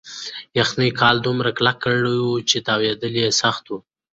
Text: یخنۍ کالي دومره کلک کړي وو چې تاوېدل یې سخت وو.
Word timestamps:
یخنۍ 0.59 0.89
کالي 0.99 1.19
دومره 1.27 1.49
کلک 1.57 1.77
کړي 1.83 2.01
وو 2.21 2.45
چې 2.49 2.57
تاوېدل 2.67 3.13
یې 3.21 3.27
سخت 3.41 3.63
وو. 3.67 3.79